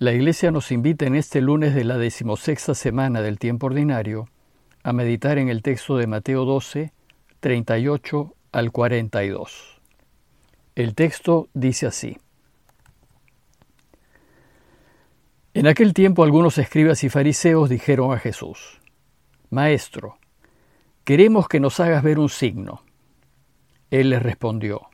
[0.00, 4.28] La Iglesia nos invita en este lunes de la decimosexta semana del tiempo ordinario
[4.84, 6.92] a meditar en el texto de Mateo 12,
[7.40, 9.80] 38 al 42.
[10.76, 12.16] El texto dice así.
[15.52, 18.80] En aquel tiempo algunos escribas y fariseos dijeron a Jesús,
[19.50, 20.18] Maestro,
[21.02, 22.84] queremos que nos hagas ver un signo.
[23.90, 24.90] Él les respondió,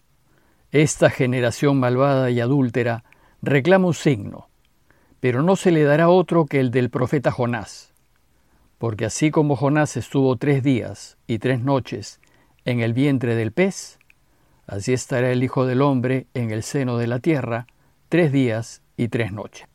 [0.70, 3.04] Esta generación malvada y adúltera
[3.42, 4.48] reclama un signo
[5.24, 7.94] pero no se le dará otro que el del profeta Jonás.
[8.76, 12.20] Porque así como Jonás estuvo tres días y tres noches
[12.66, 13.98] en el vientre del pez,
[14.66, 17.66] así estará el Hijo del Hombre en el seno de la tierra
[18.10, 19.66] tres días y tres noches.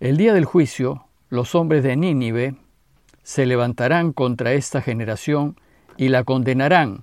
[0.00, 2.54] El día del juicio, los hombres de Nínive
[3.22, 5.60] se levantarán contra esta generación
[5.98, 7.02] y la condenarán,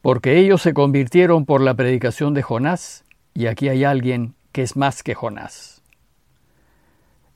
[0.00, 4.74] porque ellos se convirtieron por la predicación de Jonás, y aquí hay alguien que es
[4.74, 5.79] más que Jonás.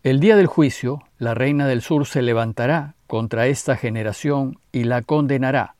[0.04, 5.00] El día del juicio, la reina del sur se levantará contra esta generación y la
[5.00, 5.76] condenará,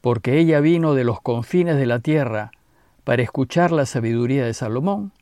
[0.00, 2.50] porque ella vino de los confines de la tierra
[3.04, 5.12] para escuchar la sabiduría de Salomón,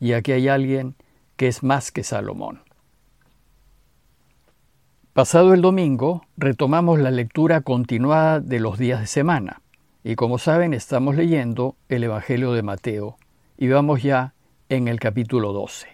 [0.00, 0.94] y aquí hay alguien
[1.36, 2.62] que es más que Salomón.
[5.12, 9.60] Pasado el domingo, retomamos la lectura continuada de los días de semana,
[10.02, 13.18] y como saben estamos leyendo el Evangelio de Mateo,
[13.58, 14.32] y vamos ya
[14.70, 15.93] en el capítulo 12.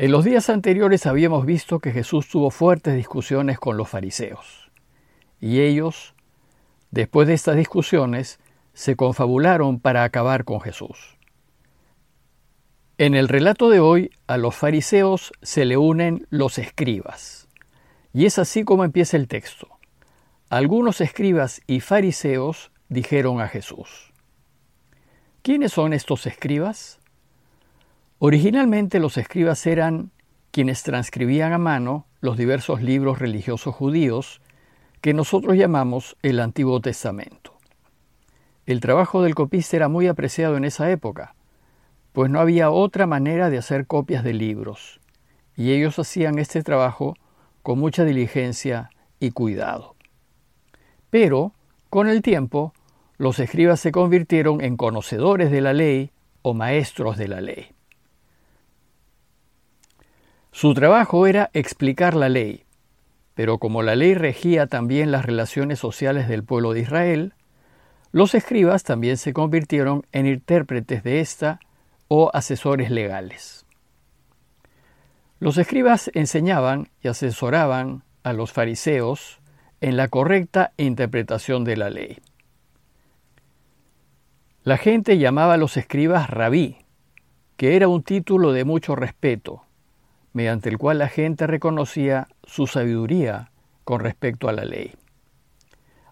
[0.00, 4.70] En los días anteriores habíamos visto que Jesús tuvo fuertes discusiones con los fariseos,
[5.40, 6.14] y ellos,
[6.92, 8.38] después de estas discusiones,
[8.74, 11.16] se confabularon para acabar con Jesús.
[12.96, 17.48] En el relato de hoy, a los fariseos se le unen los escribas,
[18.12, 19.66] y es así como empieza el texto.
[20.48, 24.12] Algunos escribas y fariseos dijeron a Jesús,
[25.42, 26.97] ¿quiénes son estos escribas?
[28.20, 30.10] Originalmente los escribas eran
[30.50, 34.40] quienes transcribían a mano los diversos libros religiosos judíos
[35.00, 37.54] que nosotros llamamos el Antiguo Testamento.
[38.66, 41.36] El trabajo del copista era muy apreciado en esa época,
[42.12, 45.00] pues no había otra manera de hacer copias de libros,
[45.56, 47.14] y ellos hacían este trabajo
[47.62, 49.94] con mucha diligencia y cuidado.
[51.08, 51.52] Pero,
[51.88, 52.74] con el tiempo,
[53.16, 56.10] los escribas se convirtieron en conocedores de la ley
[56.42, 57.77] o maestros de la ley.
[60.50, 62.64] Su trabajo era explicar la ley,
[63.34, 67.34] pero como la ley regía también las relaciones sociales del pueblo de Israel,
[68.10, 71.60] los escribas también se convirtieron en intérpretes de esta
[72.08, 73.66] o asesores legales.
[75.38, 79.40] Los escribas enseñaban y asesoraban a los fariseos
[79.80, 82.18] en la correcta interpretación de la ley.
[84.64, 86.78] La gente llamaba a los escribas rabí,
[87.56, 89.67] que era un título de mucho respeto,
[90.32, 93.50] mediante el cual la gente reconocía su sabiduría
[93.84, 94.94] con respecto a la ley.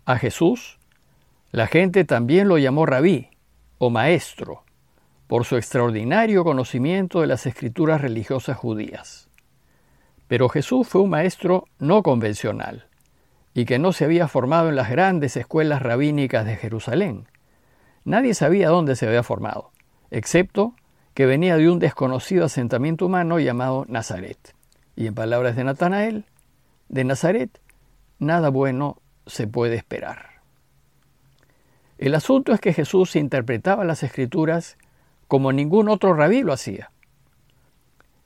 [0.05, 0.79] A Jesús,
[1.53, 3.29] la gente también lo llamó rabí
[3.79, 4.63] o maestro,
[5.27, 9.29] por su extraordinario conocimiento de las escrituras religiosas judías.
[10.29, 12.87] Pero Jesús fue un maestro no convencional
[13.55, 17.27] y que no se había formado en las grandes escuelas rabínicas de Jerusalén.
[18.05, 19.73] Nadie sabía dónde se había formado,
[20.11, 20.75] excepto
[21.17, 24.55] que venía de un desconocido asentamiento humano llamado Nazaret.
[24.97, 26.27] Y en palabras de Natanael,
[26.91, 27.59] de Nazaret
[28.19, 30.43] nada bueno se puede esperar.
[31.97, 34.77] El asunto es que Jesús interpretaba las escrituras
[35.27, 36.91] como ningún otro rabí lo hacía.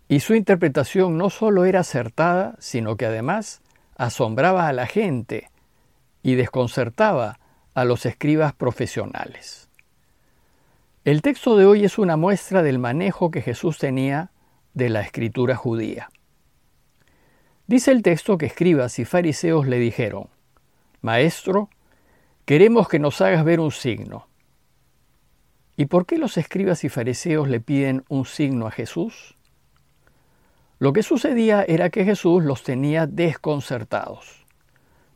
[0.09, 3.62] Y su interpretación no solo era acertada, sino que además
[3.95, 5.49] asombraba a la gente
[6.25, 7.39] y desconcertaba
[7.73, 9.69] a los escribas profesionales.
[11.03, 14.33] El texto de hoy es una muestra del manejo que Jesús tenía
[14.75, 16.11] de la escritura judía.
[17.66, 20.28] Dice el texto que escribas y fariseos le dijeron,
[21.00, 21.71] Maestro,
[22.44, 24.28] queremos que nos hagas ver un signo.
[25.75, 29.38] ¿Y por qué los escribas y fariseos le piden un signo a Jesús?
[30.79, 34.44] Lo que sucedía era que Jesús los tenía desconcertados,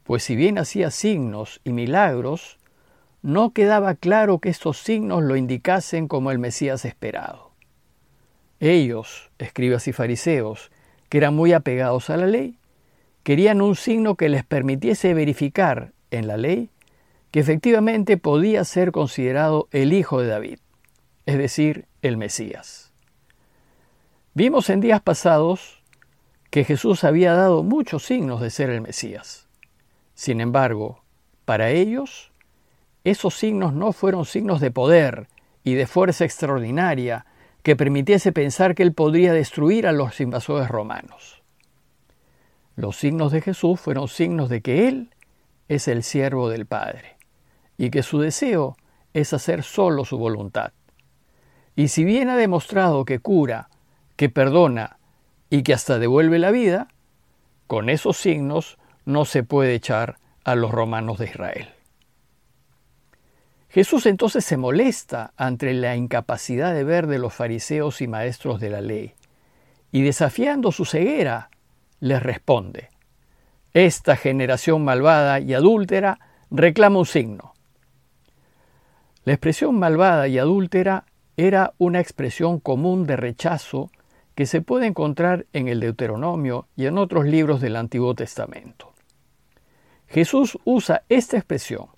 [0.02, 2.58] pues si bien hacía signos y milagros,
[3.24, 7.52] no quedaba claro que estos signos lo indicasen como el Mesías esperado.
[8.60, 10.70] Ellos, escribas y fariseos,
[11.08, 12.58] que eran muy apegados a la ley,
[13.22, 16.68] querían un signo que les permitiese verificar en la ley
[17.30, 20.58] que efectivamente podía ser considerado el hijo de David,
[21.24, 22.92] es decir, el Mesías.
[24.34, 25.82] Vimos en días pasados
[26.50, 29.48] que Jesús había dado muchos signos de ser el Mesías.
[30.14, 31.02] Sin embargo,
[31.46, 32.33] para ellos
[33.04, 35.28] esos signos no fueron signos de poder
[35.62, 37.26] y de fuerza extraordinaria
[37.62, 41.42] que permitiese pensar que él podría destruir a los invasores romanos.
[42.76, 45.14] Los signos de Jesús fueron signos de que él
[45.68, 47.16] es el siervo del Padre
[47.78, 48.76] y que su deseo
[49.12, 50.72] es hacer solo su voluntad.
[51.76, 53.68] Y si bien ha demostrado que cura,
[54.16, 54.98] que perdona
[55.50, 56.88] y que hasta devuelve la vida,
[57.66, 61.68] con esos signos no se puede echar a los romanos de Israel.
[63.74, 68.70] Jesús entonces se molesta ante la incapacidad de ver de los fariseos y maestros de
[68.70, 69.14] la ley,
[69.90, 71.50] y desafiando su ceguera,
[71.98, 72.90] les responde,
[73.72, 76.20] Esta generación malvada y adúltera
[76.52, 77.54] reclama un signo.
[79.24, 81.06] La expresión malvada y adúltera
[81.36, 83.90] era una expresión común de rechazo
[84.36, 88.92] que se puede encontrar en el Deuteronomio y en otros libros del Antiguo Testamento.
[90.06, 91.88] Jesús usa esta expresión,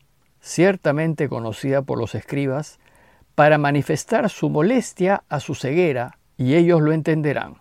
[0.46, 2.78] ciertamente conocida por los escribas,
[3.34, 7.56] para manifestar su molestia a su ceguera, y ellos lo entenderán.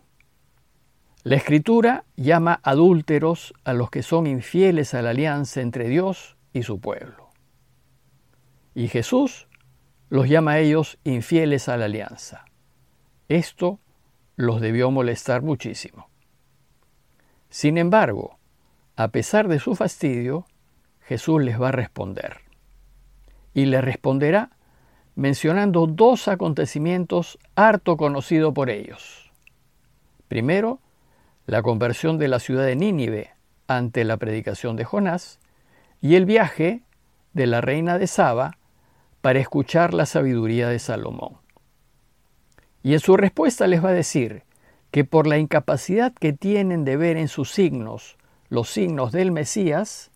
[1.24, 6.62] La Escritura llama adúlteros a los que son infieles a la alianza entre Dios y
[6.62, 7.30] su pueblo.
[8.76, 9.48] Y Jesús
[10.10, 12.46] los llama a ellos infieles a la alianza.
[13.28, 13.80] Esto
[14.36, 16.08] los debió molestar muchísimo.
[17.50, 18.38] Sin embargo,
[18.96, 20.46] a pesar de su fastidio,
[21.02, 22.45] Jesús les va a responder.
[23.56, 24.52] Y le responderá
[25.16, 29.32] mencionando dos acontecimientos harto conocidos por ellos.
[30.28, 30.80] Primero,
[31.48, 33.32] la conversión de la ciudad de Nínive
[33.68, 35.40] ante la predicación de Jonás
[36.02, 36.84] y el viaje
[37.34, 38.58] de la reina de Saba
[39.22, 41.38] para escuchar la sabiduría de Salomón.
[42.84, 44.44] Y en su respuesta les va a decir
[44.92, 48.18] que por la incapacidad que tienen de ver en sus signos
[48.50, 50.12] los signos del Mesías,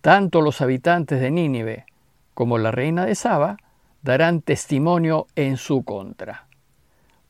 [0.00, 1.86] tanto los habitantes de Nínive
[2.34, 3.58] como la reina de Saba
[4.02, 6.46] darán testimonio en su contra.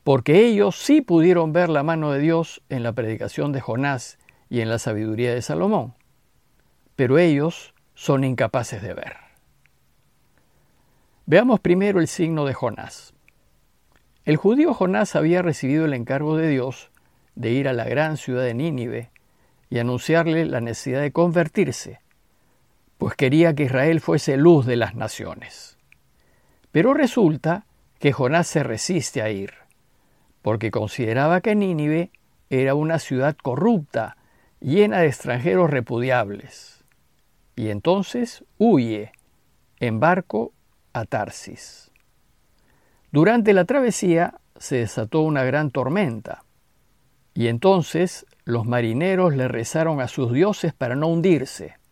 [0.03, 4.17] Porque ellos sí pudieron ver la mano de Dios en la predicación de Jonás
[4.49, 5.93] y en la sabiduría de Salomón,
[6.95, 9.15] pero ellos son incapaces de ver.
[11.25, 13.13] Veamos primero el signo de Jonás.
[14.25, 16.91] El judío Jonás había recibido el encargo de Dios
[17.35, 19.09] de ir a la gran ciudad de Nínive
[19.69, 21.99] y anunciarle la necesidad de convertirse,
[23.03, 25.77] pues quería que Israel fuese luz de las naciones.
[26.71, 27.65] Pero resulta
[27.99, 29.51] que Jonás se resiste a ir,
[30.41, 32.11] porque consideraba que Nínive
[32.49, 34.15] era una ciudad corrupta,
[34.61, 36.85] llena de extranjeros repudiables,
[37.57, 39.11] y entonces huye
[39.81, 40.53] en barco
[40.93, 41.91] a Tarsis.
[43.11, 46.45] Durante la travesía se desató una gran tormenta,
[47.33, 51.82] y entonces los marineros le rezaron a sus dioses para no hundirse.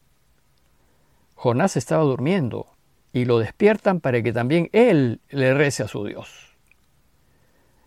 [1.42, 2.68] Jonás estaba durmiendo,
[3.14, 6.56] y lo despiertan para que también él le rece a su Dios.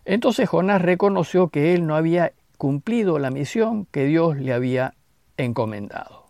[0.05, 4.95] Entonces Jonás reconoció que él no había cumplido la misión que Dios le había
[5.37, 6.27] encomendado.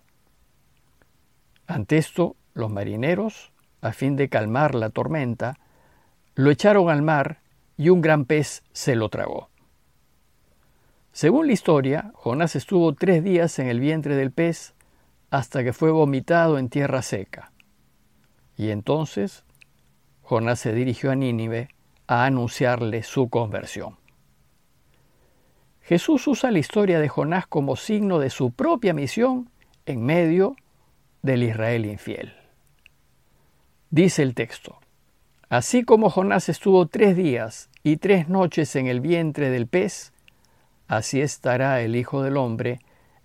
[1.67, 5.57] Ante esto, los marineros, a fin de calmar la tormenta,
[6.35, 7.41] lo echaron al mar
[7.79, 9.49] y un gran pez se lo tragó.
[11.13, 14.74] Según la historia, Jonás estuvo tres días en el vientre del pez
[15.35, 17.51] hasta que fue vomitado en tierra seca.
[18.57, 19.43] Y entonces
[20.23, 21.71] Jonás se dirigió a Nínive
[22.07, 23.97] a anunciarle su conversión.
[25.81, 29.51] Jesús usa la historia de Jonás como signo de su propia misión
[29.87, 30.55] en medio
[31.23, 32.37] del Israel infiel.
[33.91, 34.79] Dice el texto,
[35.49, 40.13] Así como Jonás estuvo tres días y tres noches en el vientre del pez,
[40.87, 42.79] así estará el Hijo del Hombre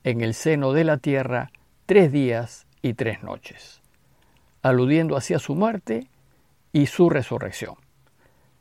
[0.04, 1.52] en el seno de la tierra
[1.90, 3.82] tres días y tres noches,
[4.62, 6.08] aludiendo hacia su muerte
[6.72, 7.78] y su resurrección.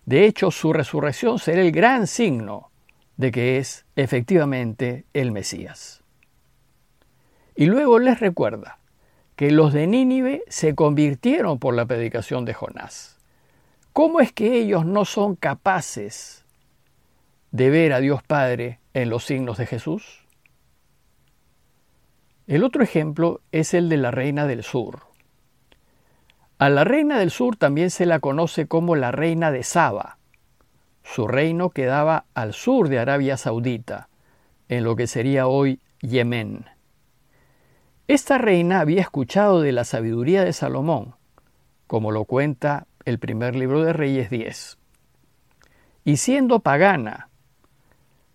[0.06, 2.70] De hecho, su resurrección será el gran signo
[3.18, 6.02] de que es efectivamente el Mesías.
[7.54, 8.78] Y luego les recuerda
[9.36, 13.18] que los de Nínive se convirtieron por la predicación de Jonás.
[13.92, 16.46] ¿Cómo es que ellos no son capaces
[17.50, 20.24] de ver a Dios Padre en los signos de Jesús?
[22.48, 25.00] El otro ejemplo es el de la Reina del Sur.
[26.56, 30.16] A la Reina del Sur también se la conoce como la Reina de Saba.
[31.02, 34.08] Su reino quedaba al sur de Arabia Saudita,
[34.70, 36.64] en lo que sería hoy Yemen.
[38.06, 41.16] Esta reina había escuchado de la sabiduría de Salomón,
[41.86, 44.78] como lo cuenta el primer libro de Reyes 10.
[46.06, 47.28] Y siendo pagana,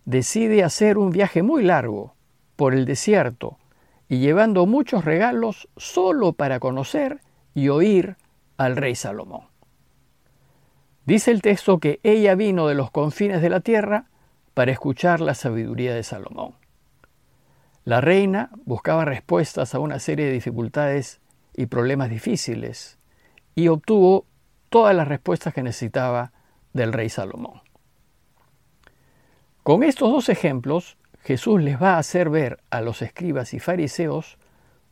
[0.06, 2.14] decide hacer un viaje muy largo
[2.56, 3.58] por el desierto
[4.14, 7.22] y llevando muchos regalos solo para conocer
[7.56, 8.16] y oír
[8.58, 9.48] al rey Salomón.
[11.04, 14.06] Dice el texto que ella vino de los confines de la tierra
[14.54, 16.54] para escuchar la sabiduría de Salomón.
[17.86, 21.20] La reina buscaba respuestas a una serie de dificultades
[21.56, 23.00] y problemas difíciles
[23.56, 24.28] y obtuvo
[24.70, 26.34] todas las respuestas que necesitaba
[26.72, 27.62] del rey Salomón.
[29.64, 34.38] Con estos dos ejemplos, Jesús les va a hacer ver a los escribas y fariseos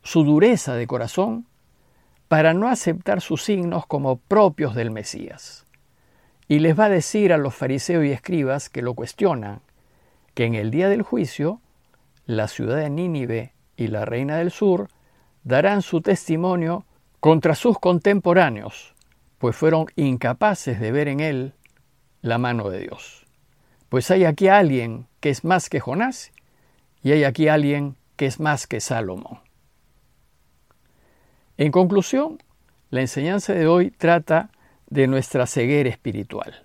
[0.02, 1.46] su dureza de corazón
[2.28, 5.66] para no aceptar sus signos como propios del Mesías.
[6.48, 9.60] Y les va a decir a los fariseos y escribas que lo cuestionan,
[10.32, 11.60] que en el día del juicio,
[12.24, 14.88] la ciudad de Nínive y la reina del sur
[15.44, 16.86] darán su testimonio
[17.20, 18.94] contra sus contemporáneos,
[19.38, 21.52] pues fueron incapaces de ver en él
[22.22, 23.21] la mano de Dios.
[23.92, 26.32] Pues hay aquí alguien que es más que Jonás
[27.02, 29.40] y hay aquí alguien que es más que Salomón.
[31.58, 32.42] En conclusión,
[32.88, 34.48] la enseñanza de hoy trata
[34.88, 36.64] de nuestra ceguera espiritual.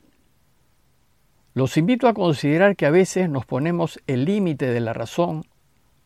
[1.54, 5.44] Los invito a considerar que a veces nos ponemos el límite de la razón,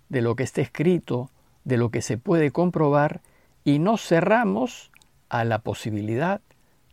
[0.09, 1.29] de lo que está escrito,
[1.65, 3.21] de lo que se puede comprobar
[3.63, 4.89] y nos cerramos
[5.29, 6.41] a la posibilidad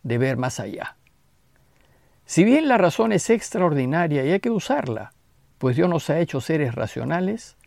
[0.03, 0.98] de ver más allá.
[2.29, 5.13] Si bien la razón es extraordinaria y hay que usarla,
[5.57, 7.57] pues Dios nos ha hecho seres racionales,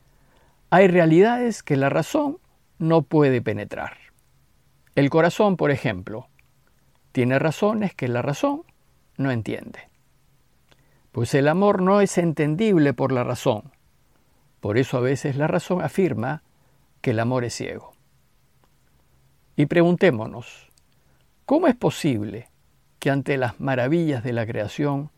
[0.71, 2.39] hay realidades que la razón
[2.79, 3.97] no puede penetrar.
[4.95, 6.29] El corazón, por ejemplo,
[7.11, 8.63] tiene razones que la razón
[9.17, 9.89] no entiende.
[11.11, 13.73] Pues el amor no es entendible por la razón.
[14.61, 16.45] Por eso a veces la razón afirma
[17.01, 17.95] que el amor es ciego.
[19.57, 20.71] Y preguntémonos,
[21.47, 22.52] ¿cómo es posible
[23.03, 25.11] que ante las maravillas de la creación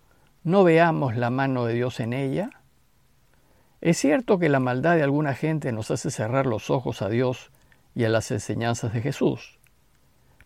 [0.43, 2.50] no veamos la mano de Dios en ella?
[3.81, 7.53] Es cierto que la maldad de alguna gente nos hace cerrar los ojos a Dios
[7.95, 9.61] y a las enseñanzas de Jesús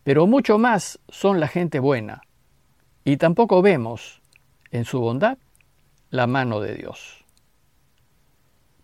[0.08, 2.22] pero mucho más son la gente buena,
[3.04, 4.22] y tampoco vemos
[4.70, 5.36] en su bondad
[6.08, 7.26] la mano de Dios.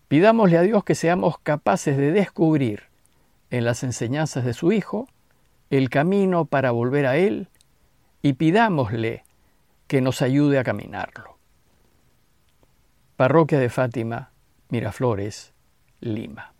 [0.07, 2.83] Pidámosle a Dios que seamos capaces de descubrir
[3.49, 5.07] en las enseñanzas de su Hijo
[5.71, 7.47] el camino para volver a Él
[8.25, 9.23] y pidámosle
[9.85, 11.37] que nos ayude a caminarlo.
[13.15, 14.31] Parroquia de Fátima,
[14.69, 15.53] Miraflores,
[15.99, 16.54] Lima.